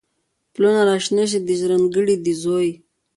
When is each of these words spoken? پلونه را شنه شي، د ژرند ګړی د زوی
پلونه 0.53 0.81
را 0.87 0.95
شنه 1.05 1.25
شي، 1.29 1.39
د 1.43 1.49
ژرند 1.59 1.85
ګړی 1.95 2.15
د 2.25 2.27
زوی 2.41 2.69